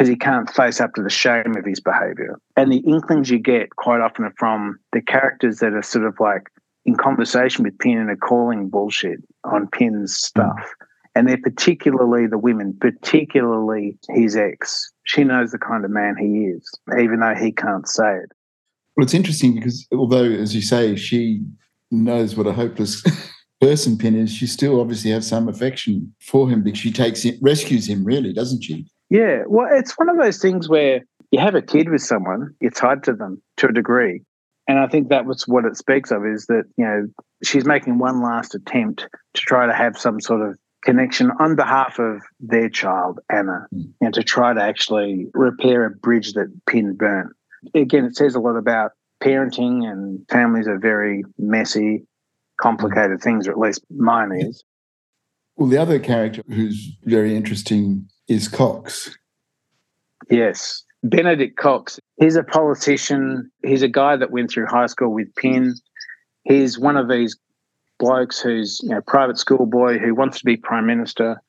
because 0.00 0.08
he 0.08 0.16
can't 0.16 0.48
face 0.48 0.80
up 0.80 0.94
to 0.94 1.02
the 1.02 1.10
shame 1.10 1.54
of 1.58 1.64
his 1.66 1.78
behavior. 1.78 2.40
And 2.56 2.72
the 2.72 2.78
inklings 2.78 3.28
you 3.28 3.38
get 3.38 3.76
quite 3.76 4.00
often 4.00 4.24
are 4.24 4.32
from 4.38 4.78
the 4.94 5.02
characters 5.02 5.58
that 5.58 5.74
are 5.74 5.82
sort 5.82 6.06
of 6.06 6.18
like 6.18 6.48
in 6.86 6.96
conversation 6.96 7.64
with 7.64 7.78
Pin 7.78 7.98
and 7.98 8.08
are 8.08 8.16
calling 8.16 8.70
bullshit 8.70 9.18
on 9.44 9.68
Pin's 9.68 10.14
mm. 10.14 10.16
stuff. 10.16 10.72
And 11.14 11.28
they're 11.28 11.36
particularly 11.36 12.26
the 12.26 12.38
women, 12.38 12.74
particularly 12.80 13.98
his 14.08 14.38
ex. 14.38 14.90
She 15.04 15.22
knows 15.22 15.50
the 15.50 15.58
kind 15.58 15.84
of 15.84 15.90
man 15.90 16.16
he 16.18 16.46
is, 16.46 16.66
even 16.98 17.20
though 17.20 17.34
he 17.34 17.52
can't 17.52 17.86
say 17.86 18.10
it. 18.10 18.32
Well, 18.96 19.04
it's 19.04 19.12
interesting 19.12 19.54
because 19.54 19.86
although, 19.92 20.24
as 20.24 20.54
you 20.54 20.62
say, 20.62 20.96
she 20.96 21.42
knows 21.90 22.36
what 22.36 22.46
a 22.46 22.54
hopeless 22.54 23.04
person 23.60 23.98
Pin 23.98 24.16
is, 24.16 24.32
she 24.32 24.46
still 24.46 24.80
obviously 24.80 25.10
has 25.10 25.28
some 25.28 25.46
affection 25.46 26.14
for 26.22 26.48
him 26.48 26.62
because 26.62 26.78
she 26.78 26.90
takes 26.90 27.26
it, 27.26 27.36
rescues 27.42 27.86
him, 27.86 28.02
really, 28.02 28.32
doesn't 28.32 28.62
she? 28.62 28.86
Yeah, 29.10 29.42
well, 29.46 29.68
it's 29.70 29.98
one 29.98 30.08
of 30.08 30.16
those 30.16 30.38
things 30.38 30.68
where 30.68 31.02
you 31.30 31.40
have 31.40 31.54
a 31.54 31.62
kid 31.62 31.88
with 31.88 32.02
someone, 32.02 32.54
you're 32.60 32.70
tied 32.70 33.04
to 33.04 33.12
them 33.12 33.42
to 33.58 33.68
a 33.68 33.72
degree. 33.72 34.22
And 34.68 34.78
I 34.78 34.86
think 34.86 35.08
that 35.08 35.26
was 35.26 35.48
what 35.48 35.64
it 35.64 35.76
speaks 35.76 36.12
of 36.12 36.24
is 36.24 36.46
that, 36.46 36.64
you 36.76 36.84
know, 36.84 37.08
she's 37.44 37.64
making 37.64 37.98
one 37.98 38.22
last 38.22 38.54
attempt 38.54 39.08
to 39.34 39.40
try 39.40 39.66
to 39.66 39.74
have 39.74 39.98
some 39.98 40.20
sort 40.20 40.48
of 40.48 40.56
connection 40.84 41.30
on 41.40 41.56
behalf 41.56 41.98
of 41.98 42.22
their 42.38 42.68
child, 42.68 43.18
Anna, 43.28 43.66
mm. 43.74 43.92
and 44.00 44.14
to 44.14 44.22
try 44.22 44.54
to 44.54 44.62
actually 44.62 45.26
repair 45.34 45.86
a 45.86 45.90
bridge 45.90 46.34
that 46.34 46.52
Pin 46.66 46.94
burnt. 46.94 47.32
Again, 47.74 48.04
it 48.04 48.16
says 48.16 48.34
a 48.34 48.40
lot 48.40 48.56
about 48.56 48.92
parenting 49.22 49.84
and 49.90 50.24
families 50.30 50.68
are 50.68 50.78
very 50.78 51.24
messy, 51.36 52.06
complicated 52.60 53.20
things, 53.20 53.46
or 53.46 53.52
at 53.52 53.58
least 53.58 53.84
mine 53.90 54.32
is. 54.32 54.64
Well, 55.56 55.68
the 55.68 55.78
other 55.78 55.98
character 55.98 56.42
who's 56.48 56.96
very 57.04 57.36
interesting 57.36 58.08
is 58.30 58.46
Cox. 58.46 59.18
Yes. 60.30 60.84
Benedict 61.02 61.58
Cox. 61.58 61.98
He's 62.20 62.36
a 62.36 62.44
politician. 62.44 63.50
He's 63.64 63.82
a 63.82 63.88
guy 63.88 64.16
that 64.16 64.30
went 64.30 64.50
through 64.50 64.66
high 64.66 64.86
school 64.86 65.12
with 65.12 65.34
Pin. 65.34 65.74
He's 66.44 66.78
one 66.78 66.96
of 66.96 67.08
these 67.08 67.36
blokes 67.98 68.40
who's 68.40 68.80
you 68.82 68.90
know 68.90 69.00
private 69.06 69.36
school 69.36 69.66
boy 69.66 69.98
who 69.98 70.14
wants 70.14 70.38
to 70.38 70.44
be 70.44 70.56
prime 70.56 70.86
minister. 70.86 71.42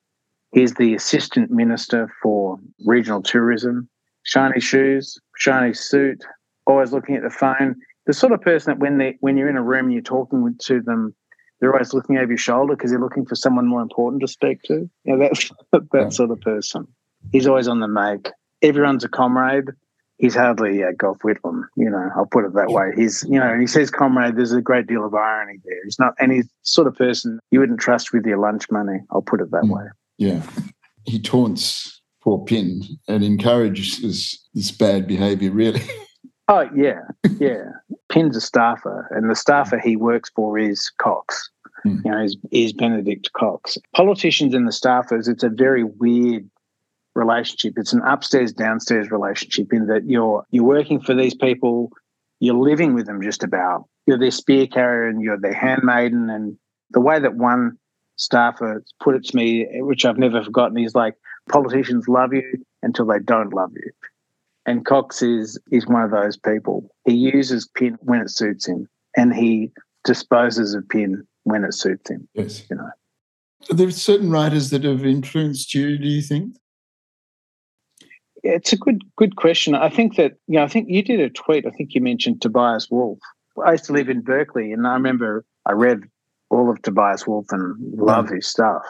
He's 0.54 0.74
the 0.74 0.96
assistant 0.96 1.52
minister 1.52 2.12
for 2.22 2.58
regional 2.86 3.22
tourism. 3.22 3.88
shiny 4.24 4.60
shoes, 4.60 5.20
shiny 5.38 5.74
suit, 5.74 6.24
always 6.66 6.92
looking 6.92 7.16
at 7.16 7.24
the 7.24 7.30
phone. 7.30 7.76
The 8.08 8.14
sort 8.14 8.34
of 8.34 8.42
person 8.42 8.74
that 8.74 8.80
when 8.80 8.98
they 8.98 9.18
when 9.20 9.38
you're 9.38 9.50
in 9.50 9.56
a 9.56 9.64
room 9.64 9.86
and 9.86 9.94
you're 9.94 10.02
talking 10.02 10.56
to 10.60 10.82
them, 10.82 11.14
they're 11.62 11.72
always 11.72 11.94
looking 11.94 12.18
over 12.18 12.32
your 12.32 12.38
shoulder 12.38 12.76
because 12.76 12.92
they're 12.92 13.00
looking 13.00 13.26
for 13.26 13.36
someone 13.36 13.68
more 13.68 13.82
important 13.82 14.22
to 14.22 14.28
speak 14.28 14.62
to. 14.64 14.90
You 15.06 15.16
know, 15.16 15.20
that's 15.20 15.50
that 15.72 15.88
Yeah. 15.94 16.10
sort 16.10 16.32
of 16.32 16.42
person. 16.42 16.88
He's 17.32 17.48
always 17.48 17.68
on 17.68 17.80
the 17.80 17.88
make. 17.88 18.30
Everyone's 18.62 19.04
a 19.04 19.10
comrade. 19.10 19.70
He's 20.18 20.36
hardly 20.36 20.84
uh, 20.84 20.92
Gough 20.98 21.20
Whitlam, 21.24 21.64
you 21.78 21.90
know. 21.90 22.10
I'll 22.16 22.28
put 22.28 22.46
it 22.46 22.54
that 22.54 22.70
way. 22.70 22.92
He's, 22.96 23.24
you 23.28 23.40
know, 23.40 23.58
he 23.60 23.66
says 23.66 23.90
comrade. 23.90 24.36
There's 24.36 24.52
a 24.52 24.62
great 24.62 24.86
deal 24.86 25.04
of 25.06 25.14
irony 25.16 25.60
there. 25.66 25.84
He's 25.84 25.98
not, 25.98 26.14
any 26.20 26.44
sort 26.62 26.88
of 26.88 26.96
person 26.96 27.40
you 27.50 27.60
wouldn't 27.60 27.80
trust 27.80 28.14
with 28.14 28.26
your 28.26 28.38
lunch 28.38 28.70
money. 28.70 29.00
I'll 29.12 29.24
put 29.24 29.42
it 29.42 29.50
that 29.52 29.64
Mm. 29.64 29.76
way. 29.76 29.84
Yeah. 30.18 30.44
He 31.06 31.20
taunts 31.20 32.02
poor 32.22 32.44
Pin 32.46 32.84
and 33.08 33.24
encourages 33.24 34.40
this 34.54 34.72
bad 34.72 35.08
behaviour, 35.08 35.50
really. 35.52 35.82
Oh 36.52 36.70
yeah, 36.76 37.04
yeah. 37.40 37.64
Pin's 38.10 38.36
a 38.36 38.42
staffer, 38.42 39.08
and 39.12 39.30
the 39.30 39.38
staffer 39.38 39.80
he 39.80 39.96
works 39.96 40.30
for 40.36 40.60
is 40.60 40.92
Cox. 40.98 41.50
Mm. 41.86 42.04
You 42.04 42.12
know, 42.12 42.24
is, 42.24 42.38
is 42.52 42.74
Benedict 42.74 43.32
Cox. 43.32 43.78
Politicians 43.96 44.54
and 44.54 44.68
the 44.68 44.74
staffers, 44.74 45.30
it's 45.30 45.44
a 45.44 45.50
very 45.50 45.86
weird 45.86 46.50
relationship. 47.16 47.76
It's 47.78 47.94
an 47.94 48.02
upstairs 48.02 48.52
downstairs 48.52 49.12
relationship 49.12 49.72
in 49.72 49.88
that 49.88 50.10
you're 50.10 50.46
you're 50.52 50.66
working 50.66 51.00
for 51.00 51.16
these 51.16 51.34
people, 51.34 51.90
you're 52.42 52.54
living 52.54 52.96
with 52.96 53.06
them 53.06 53.22
just 53.22 53.44
about. 53.44 53.86
You're 54.06 54.20
their 54.20 54.30
spear 54.30 54.68
carrier 54.68 55.08
and 55.08 55.22
you're 55.22 55.40
their 55.40 55.54
handmaiden. 55.54 56.30
And 56.30 56.58
the 56.90 57.00
way 57.00 57.18
that 57.18 57.36
one 57.36 57.78
staffer 58.18 58.84
put 59.00 59.16
it 59.16 59.24
to 59.28 59.38
me, 59.38 59.68
which 59.80 60.04
I've 60.04 60.18
never 60.18 60.44
forgotten, 60.44 60.78
is 60.78 60.96
like 60.96 61.16
politicians 61.50 62.10
love 62.10 62.34
you 62.34 62.66
until 62.84 63.06
they 63.06 63.20
don't 63.20 63.54
love 63.54 63.72
you. 63.74 63.90
And 64.72 64.86
Cox 64.86 65.22
is 65.22 65.60
is 65.70 65.86
one 65.86 66.02
of 66.02 66.12
those 66.12 66.38
people. 66.38 66.90
He 67.06 67.14
uses 67.14 67.68
pin 67.76 67.98
when 68.04 68.22
it 68.22 68.30
suits 68.30 68.66
him, 68.66 68.88
and 69.18 69.34
he 69.34 69.70
disposes 70.06 70.74
of 70.74 70.88
pin 70.88 71.28
when 71.44 71.66
it 71.66 71.74
suits 71.74 72.10
him. 72.10 72.30
Yes. 72.34 72.64
You 72.70 72.78
know. 72.78 72.90
Are 73.70 73.76
there 73.76 73.92
certain 73.92 74.32
writers 74.32 74.70
that 74.70 74.86
have 74.86 75.06
influenced 75.06 75.76
you, 75.76 75.98
do 75.98 76.08
you 76.08 76.22
think? 76.22 76.56
It's 78.44 78.72
a 78.72 78.78
good 78.78 79.04
good 79.18 79.36
question. 79.36 79.76
I 79.76 79.90
think 79.90 80.16
that 80.16 80.38
you 80.48 80.56
know, 80.56 80.64
I 80.64 80.70
think 80.70 80.88
you 80.90 81.04
did 81.04 81.20
a 81.20 81.30
tweet. 81.30 81.66
I 81.66 81.72
think 81.72 81.94
you 81.94 82.00
mentioned 82.00 82.42
Tobias 82.42 82.90
Wolff. 82.90 83.20
I 83.66 83.74
used 83.74 83.84
to 83.86 83.94
live 83.94 84.08
in 84.08 84.22
Berkeley, 84.22 84.72
and 84.72 84.88
I 84.88 84.94
remember 84.94 85.44
I 85.66 85.74
read 85.74 86.00
all 86.50 86.72
of 86.72 86.82
Tobias 86.82 87.28
Wolff 87.28 87.48
and 87.52 87.76
love 88.00 88.28
mm. 88.28 88.36
his 88.36 88.48
stuff. 88.48 88.84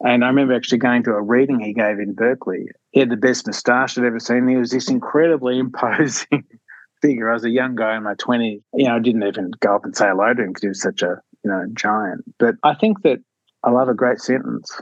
And 0.00 0.24
I 0.24 0.28
remember 0.28 0.54
actually 0.54 0.78
going 0.78 1.02
to 1.04 1.10
a 1.10 1.22
reading 1.22 1.58
he 1.58 1.72
gave 1.72 1.98
in 1.98 2.14
Berkeley. 2.14 2.66
He 2.92 3.00
had 3.00 3.10
the 3.10 3.16
best 3.16 3.46
moustache 3.46 3.98
I'd 3.98 4.04
ever 4.04 4.20
seen. 4.20 4.46
He 4.46 4.56
was 4.56 4.70
this 4.70 4.88
incredibly 4.88 5.58
imposing 5.58 6.44
figure. 7.02 7.30
I 7.30 7.34
was 7.34 7.44
a 7.44 7.50
young 7.50 7.74
guy 7.74 7.96
in 7.96 8.04
my 8.04 8.14
twenties. 8.14 8.62
You 8.74 8.86
know, 8.86 8.96
I 8.96 8.98
didn't 9.00 9.24
even 9.24 9.50
go 9.60 9.74
up 9.74 9.84
and 9.84 9.96
say 9.96 10.06
hello 10.06 10.32
to 10.32 10.42
him 10.42 10.48
because 10.48 10.62
he 10.62 10.68
was 10.68 10.80
such 10.80 11.02
a 11.02 11.20
you 11.44 11.50
know 11.50 11.64
giant. 11.74 12.24
But 12.38 12.56
I 12.62 12.74
think 12.74 13.02
that 13.02 13.18
I 13.64 13.70
love 13.70 13.88
a 13.88 13.94
great 13.94 14.20
sentence. 14.20 14.80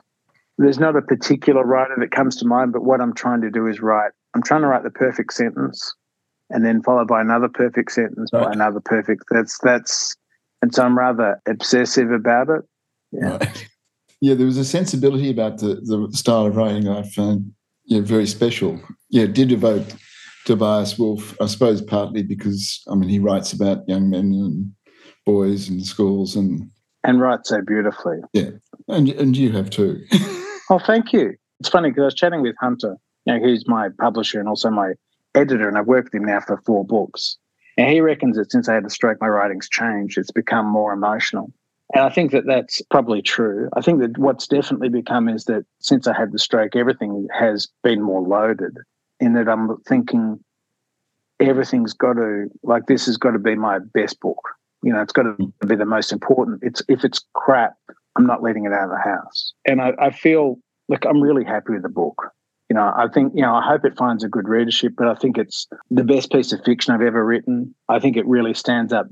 There's 0.58 0.78
not 0.78 0.96
a 0.96 1.02
particular 1.02 1.64
writer 1.64 1.96
that 1.98 2.10
comes 2.10 2.36
to 2.36 2.46
mind, 2.46 2.72
but 2.72 2.84
what 2.84 3.00
I'm 3.00 3.14
trying 3.14 3.42
to 3.42 3.50
do 3.50 3.66
is 3.66 3.80
write. 3.80 4.12
I'm 4.34 4.42
trying 4.42 4.62
to 4.62 4.68
write 4.68 4.84
the 4.84 4.90
perfect 4.90 5.32
sentence, 5.32 5.94
and 6.50 6.64
then 6.64 6.82
followed 6.82 7.08
by 7.08 7.22
another 7.22 7.48
perfect 7.48 7.92
sentence, 7.92 8.30
by 8.30 8.52
another 8.52 8.80
perfect. 8.84 9.24
That's 9.30 9.58
that's, 9.62 10.14
and 10.60 10.74
so 10.74 10.82
I'm 10.82 10.98
rather 10.98 11.40
obsessive 11.46 12.10
about 12.10 12.50
it. 12.50 12.62
Yeah. 13.12 13.36
Right. 13.38 13.68
Yeah, 14.20 14.34
there 14.34 14.46
was 14.46 14.58
a 14.58 14.64
sensibility 14.64 15.30
about 15.30 15.58
the, 15.58 15.74
the 15.74 16.16
style 16.16 16.46
of 16.46 16.56
writing 16.56 16.88
I 16.88 17.02
found 17.02 17.52
yeah, 17.84 18.00
very 18.00 18.26
special. 18.26 18.80
Yeah, 19.10 19.26
did 19.26 19.48
devote 19.48 19.94
Tobias 20.44 20.98
Wolff, 20.98 21.36
I 21.40 21.46
suppose 21.46 21.82
partly 21.82 22.22
because 22.22 22.82
I 22.90 22.94
mean 22.94 23.08
he 23.08 23.18
writes 23.18 23.52
about 23.52 23.88
young 23.88 24.10
men 24.10 24.32
and 24.32 24.72
boys 25.24 25.68
and 25.68 25.84
schools 25.84 26.36
and 26.36 26.70
And 27.04 27.20
write 27.20 27.46
so 27.46 27.60
beautifully. 27.62 28.18
Yeah, 28.32 28.50
and 28.88 29.08
and 29.10 29.36
you 29.36 29.52
have 29.52 29.70
too. 29.70 30.04
Oh, 30.68 30.80
thank 30.80 31.12
you. 31.12 31.36
It's 31.60 31.68
funny 31.68 31.90
because 31.90 32.02
I 32.02 32.04
was 32.06 32.14
chatting 32.14 32.42
with 32.42 32.56
Hunter, 32.60 32.96
you 33.24 33.32
know, 33.32 33.40
who's 33.40 33.68
my 33.68 33.88
publisher 34.00 34.40
and 34.40 34.48
also 34.48 34.68
my 34.68 34.94
editor, 35.36 35.68
and 35.68 35.78
I've 35.78 35.86
worked 35.86 36.12
with 36.12 36.20
him 36.20 36.26
now 36.26 36.40
for 36.40 36.60
four 36.66 36.84
books. 36.84 37.36
And 37.76 37.88
he 37.92 38.00
reckons 38.00 38.36
that 38.36 38.50
since 38.50 38.68
I 38.68 38.74
had 38.74 38.84
the 38.84 38.90
stroke, 38.90 39.18
my 39.20 39.28
writing's 39.28 39.68
changed. 39.68 40.18
It's 40.18 40.32
become 40.32 40.66
more 40.66 40.92
emotional. 40.92 41.52
And 41.94 42.04
I 42.04 42.08
think 42.08 42.32
that 42.32 42.46
that's 42.46 42.82
probably 42.90 43.22
true. 43.22 43.68
I 43.76 43.80
think 43.80 44.00
that 44.00 44.18
what's 44.18 44.46
definitely 44.46 44.88
become 44.88 45.28
is 45.28 45.44
that 45.44 45.64
since 45.80 46.06
I 46.06 46.16
had 46.16 46.32
the 46.32 46.38
stroke, 46.38 46.74
everything 46.74 47.28
has 47.32 47.68
been 47.82 48.02
more 48.02 48.22
loaded 48.22 48.76
in 49.20 49.34
that 49.34 49.48
I'm 49.48 49.76
thinking 49.86 50.40
everything's 51.38 51.92
got 51.92 52.14
to, 52.14 52.46
like, 52.62 52.86
this 52.86 53.06
has 53.06 53.16
got 53.16 53.32
to 53.32 53.38
be 53.38 53.54
my 53.54 53.78
best 53.78 54.20
book. 54.20 54.40
You 54.82 54.92
know, 54.92 55.00
it's 55.00 55.12
got 55.12 55.24
to 55.24 55.32
hmm. 55.32 55.66
be 55.66 55.76
the 55.76 55.86
most 55.86 56.12
important. 56.12 56.60
It's 56.62 56.82
If 56.88 57.04
it's 57.04 57.24
crap, 57.34 57.74
I'm 58.16 58.26
not 58.26 58.42
letting 58.42 58.64
it 58.64 58.72
out 58.72 58.84
of 58.84 58.90
the 58.90 59.02
house. 59.02 59.52
And 59.64 59.80
I, 59.80 59.92
I 59.98 60.10
feel 60.10 60.58
like 60.88 61.04
I'm 61.04 61.20
really 61.20 61.44
happy 61.44 61.72
with 61.72 61.82
the 61.82 61.88
book. 61.88 62.30
You 62.68 62.74
know, 62.74 62.92
I 62.96 63.06
think, 63.12 63.32
you 63.34 63.42
know, 63.42 63.54
I 63.54 63.62
hope 63.64 63.84
it 63.84 63.96
finds 63.96 64.24
a 64.24 64.28
good 64.28 64.48
readership, 64.48 64.94
but 64.96 65.06
I 65.06 65.14
think 65.14 65.38
it's 65.38 65.68
the 65.90 66.02
best 66.02 66.32
piece 66.32 66.52
of 66.52 66.64
fiction 66.64 66.92
I've 66.92 67.00
ever 67.00 67.24
written. 67.24 67.74
I 67.88 68.00
think 68.00 68.16
it 68.16 68.26
really 68.26 68.54
stands 68.54 68.92
up. 68.92 69.06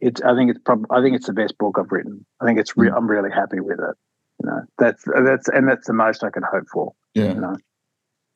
It's, 0.00 0.20
I 0.22 0.34
think 0.34 0.50
it's 0.50 0.60
probably, 0.64 0.86
I 0.90 1.02
think 1.02 1.16
it's 1.16 1.26
the 1.26 1.32
best 1.32 1.58
book 1.58 1.76
I've 1.78 1.90
written. 1.90 2.24
I 2.40 2.46
think 2.46 2.58
it's, 2.58 2.76
re- 2.76 2.92
I'm 2.94 3.08
really 3.08 3.30
happy 3.30 3.60
with 3.60 3.78
it. 3.80 3.96
You 4.42 4.50
know, 4.50 4.60
that's, 4.78 5.04
that's, 5.24 5.48
and 5.48 5.68
that's 5.68 5.86
the 5.86 5.92
most 5.92 6.22
I 6.22 6.30
could 6.30 6.44
hope 6.44 6.66
for. 6.72 6.92
yeah. 7.14 7.34
You 7.34 7.40
know, 7.40 7.56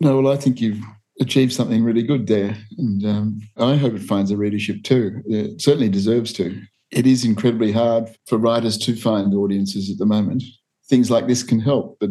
No, 0.00 0.20
well, 0.20 0.32
I 0.32 0.36
think 0.36 0.60
you've 0.60 0.82
achieved 1.20 1.52
something 1.52 1.84
really 1.84 2.02
good 2.02 2.26
there, 2.26 2.56
and 2.78 3.04
um, 3.06 3.40
I 3.56 3.76
hope 3.76 3.94
it 3.94 4.02
finds 4.02 4.30
a 4.30 4.36
readership 4.36 4.82
too. 4.82 5.22
It 5.26 5.60
certainly 5.60 5.88
deserves 5.88 6.32
to. 6.34 6.60
It 6.90 7.06
is 7.06 7.24
incredibly 7.24 7.70
hard 7.70 8.08
for 8.26 8.38
writers 8.38 8.76
to 8.78 8.96
find 8.96 9.32
audiences 9.32 9.90
at 9.90 9.98
the 9.98 10.06
moment. 10.06 10.42
Things 10.88 11.10
like 11.10 11.26
this 11.26 11.42
can 11.42 11.60
help, 11.60 11.98
but 12.00 12.10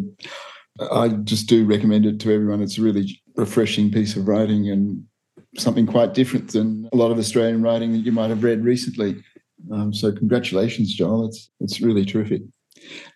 I 0.90 1.08
just 1.08 1.48
do 1.48 1.66
recommend 1.66 2.06
it 2.06 2.18
to 2.20 2.32
everyone. 2.32 2.62
It's 2.62 2.78
a 2.78 2.82
really 2.82 3.20
refreshing 3.36 3.90
piece 3.90 4.16
of 4.16 4.26
writing 4.26 4.70
and 4.70 5.04
something 5.58 5.86
quite 5.86 6.14
different 6.14 6.52
than 6.52 6.88
a 6.92 6.96
lot 6.96 7.10
of 7.10 7.18
Australian 7.18 7.62
writing 7.62 7.92
that 7.92 7.98
you 7.98 8.12
might 8.12 8.30
have 8.30 8.42
read 8.42 8.64
recently. 8.64 9.22
Um, 9.70 9.92
so, 9.92 10.12
congratulations, 10.12 10.94
Joel. 10.94 11.26
It's 11.28 11.50
it's 11.60 11.80
really 11.80 12.04
terrific. 12.04 12.42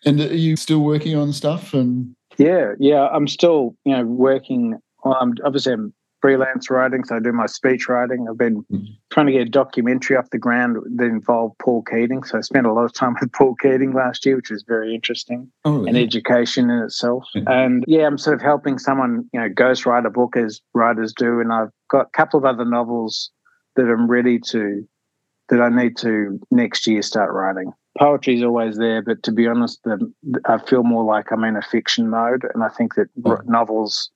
And 0.05 0.19
are 0.21 0.35
you 0.35 0.55
still 0.55 0.79
working 0.79 1.15
on 1.15 1.33
stuff? 1.33 1.73
And 1.73 2.15
Yeah, 2.37 2.73
yeah. 2.79 3.07
I'm 3.07 3.27
still, 3.27 3.75
you 3.85 3.95
know, 3.95 4.05
working. 4.05 4.77
I'm 5.03 5.33
obviously 5.43 5.73
I'm 5.73 5.93
freelance 6.21 6.69
writing, 6.69 7.03
so 7.03 7.15
I 7.15 7.19
do 7.19 7.31
my 7.31 7.45
speech 7.45 7.87
writing. 7.87 8.25
I've 8.29 8.37
been 8.37 8.63
Mhm. 8.71 8.87
trying 9.11 9.27
to 9.27 9.31
get 9.31 9.41
a 9.47 9.49
documentary 9.49 10.17
off 10.17 10.29
the 10.31 10.39
ground 10.39 10.77
that 10.95 11.05
involved 11.05 11.55
Paul 11.59 11.83
Keating. 11.83 12.23
So 12.23 12.37
I 12.39 12.41
spent 12.41 12.65
a 12.65 12.73
lot 12.73 12.85
of 12.85 12.93
time 12.93 13.15
with 13.21 13.31
Paul 13.33 13.55
Keating 13.61 13.93
last 13.93 14.25
year, 14.25 14.35
which 14.35 14.49
was 14.49 14.63
very 14.67 14.95
interesting 14.95 15.51
oh, 15.65 15.85
and 15.85 15.95
education 15.97 16.69
in 16.69 16.79
itself. 16.79 17.25
Yeah. 17.35 17.43
And 17.47 17.83
yeah, 17.87 18.07
I'm 18.07 18.17
sort 18.17 18.35
of 18.35 18.41
helping 18.41 18.79
someone, 18.79 19.29
you 19.31 19.39
know, 19.39 19.49
ghost 19.49 19.85
write 19.85 20.05
a 20.05 20.09
book 20.09 20.35
as 20.35 20.59
writers 20.73 21.13
do. 21.13 21.39
And 21.39 21.53
I've 21.53 21.71
got 21.89 22.07
a 22.07 22.17
couple 22.17 22.39
of 22.39 22.45
other 22.45 22.65
novels 22.65 23.29
that 23.75 23.83
I'm 23.87 24.07
ready 24.09 24.39
to, 24.39 24.87
that 25.49 25.61
I 25.61 25.69
need 25.69 25.97
to 25.97 26.39
next 26.51 26.87
year 26.87 27.01
start 27.01 27.31
writing. 27.33 27.71
Poetry 27.97 28.37
is 28.37 28.43
always 28.43 28.77
there, 28.77 29.01
but 29.01 29.23
to 29.23 29.31
be 29.31 29.47
honest, 29.47 29.79
the, 29.83 30.11
I 30.45 30.59
feel 30.59 30.83
more 30.83 31.03
like 31.03 31.31
I'm 31.31 31.43
in 31.43 31.55
a 31.55 31.61
fiction 31.61 32.09
mode. 32.09 32.43
And 32.53 32.63
I 32.63 32.69
think 32.69 32.95
that 32.95 33.07
Oh. 33.25 33.39
novels, 33.45 34.11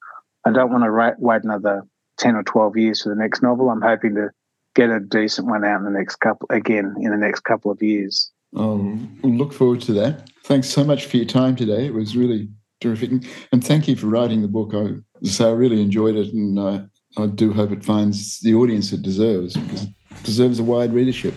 I 0.46 0.52
don't 0.52 0.72
want 0.72 0.84
to 0.84 0.92
write, 0.92 1.20
wait 1.20 1.44
another 1.44 1.84
10 2.18 2.36
or 2.36 2.44
12 2.44 2.78
years 2.78 3.02
for 3.02 3.10
the 3.10 3.16
next 3.16 3.42
novel. 3.42 3.70
I'm 3.70 3.82
hoping 3.82 4.16
to 4.16 4.30
get 4.76 4.90
a 4.90 5.00
decent 5.00 5.48
one 5.48 5.66
out 5.66 5.80
in 5.80 5.86
the 5.86 5.92
next 5.92 6.18
couple, 6.18 6.48
again, 6.52 6.96
in 7.00 7.12
the 7.12 7.18
next 7.18 7.42
couple 7.42 7.72
of 7.72 7.82
years. 7.82 8.32
I'll 8.56 8.98
look 9.24 9.54
forward 9.54 9.82
to 9.82 9.94
that. 9.94 10.30
Thanks 10.44 10.70
so 10.70 10.84
much 10.84 11.06
for 11.06 11.18
your 11.18 11.26
time 11.26 11.56
today. 11.56 11.86
It 11.86 11.94
was 11.94 12.16
really 12.16 12.50
terrific. 12.82 13.12
And 13.52 13.64
thank 13.64 13.88
you 13.88 13.96
for 13.96 14.08
writing 14.08 14.42
the 14.42 14.48
book. 14.48 14.74
I, 14.74 14.96
so 15.26 15.50
I 15.50 15.54
really 15.54 15.82
enjoyed 15.82 16.16
it, 16.16 16.34
and 16.34 16.60
I, 16.60 16.84
I 17.18 17.28
do 17.28 17.54
hope 17.54 17.72
it 17.72 17.84
finds 17.86 18.40
the 18.42 18.54
audience 18.54 18.92
it 18.92 19.02
deserves 19.02 19.56
because 19.56 19.88
deserves 20.24 20.60
a 20.60 20.64
wide 20.64 20.94
readership. 20.94 21.34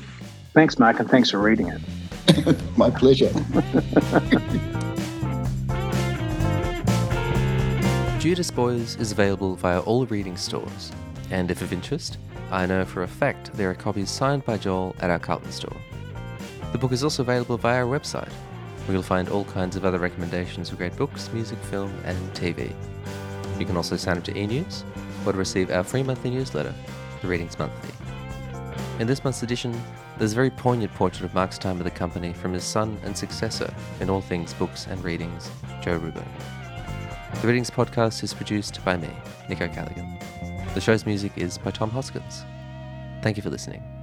Thanks, 0.52 0.78
Mark, 0.78 1.00
and 1.00 1.10
thanks 1.10 1.30
for 1.30 1.38
reading 1.38 1.68
it. 1.68 2.60
My 2.76 2.90
pleasure. 2.90 3.30
Judas 8.24 8.50
Boys 8.50 8.96
is 8.96 9.12
available 9.12 9.54
via 9.54 9.80
all 9.80 10.06
reading 10.06 10.36
stores, 10.36 10.90
and 11.30 11.50
if 11.50 11.60
of 11.60 11.72
interest, 11.72 12.18
I 12.50 12.64
know 12.64 12.84
for 12.84 13.02
a 13.02 13.08
fact 13.08 13.52
there 13.52 13.68
are 13.68 13.74
copies 13.74 14.10
signed 14.10 14.44
by 14.44 14.56
Joel 14.56 14.96
at 15.00 15.10
our 15.10 15.18
Carlton 15.18 15.52
store. 15.52 15.76
The 16.72 16.78
book 16.78 16.92
is 16.92 17.04
also 17.04 17.22
available 17.22 17.58
via 17.58 17.84
our 17.84 17.86
website, 17.86 18.32
where 18.86 18.94
you'll 18.94 19.02
find 19.02 19.28
all 19.28 19.44
kinds 19.44 19.76
of 19.76 19.84
other 19.84 19.98
recommendations 19.98 20.70
for 20.70 20.76
great 20.76 20.96
books, 20.96 21.30
music, 21.32 21.58
film, 21.64 21.92
and 22.04 22.16
TV. 22.32 22.72
You 23.58 23.66
can 23.66 23.76
also 23.76 23.96
sign 23.96 24.16
up 24.16 24.24
to 24.24 24.38
e-news 24.38 24.84
or 25.26 25.32
to 25.32 25.38
receive 25.38 25.70
our 25.70 25.84
free 25.84 26.02
monthly 26.02 26.30
newsletter, 26.30 26.74
The 27.22 27.28
Readings 27.28 27.58
Monthly. 27.58 28.03
In 29.00 29.08
this 29.08 29.24
month's 29.24 29.42
edition, 29.42 29.78
there's 30.18 30.32
a 30.32 30.36
very 30.36 30.50
poignant 30.50 30.94
portrait 30.94 31.24
of 31.24 31.34
Mark's 31.34 31.58
time 31.58 31.78
with 31.78 31.84
the 31.84 31.90
company 31.90 32.32
from 32.32 32.52
his 32.52 32.62
son 32.62 32.96
and 33.02 33.16
successor 33.16 33.74
in 33.98 34.08
all 34.08 34.20
things 34.20 34.54
books 34.54 34.86
and 34.86 35.02
readings, 35.02 35.50
Joe 35.82 35.98
Rubbo. 35.98 36.24
The 37.40 37.48
Readings 37.48 37.70
podcast 37.70 38.22
is 38.22 38.32
produced 38.32 38.84
by 38.84 38.96
me, 38.96 39.10
Nico 39.48 39.66
Callaghan. 39.66 40.16
The 40.74 40.80
show's 40.80 41.06
music 41.06 41.32
is 41.36 41.58
by 41.58 41.72
Tom 41.72 41.90
Hoskins. 41.90 42.44
Thank 43.20 43.36
you 43.36 43.42
for 43.42 43.50
listening. 43.50 43.93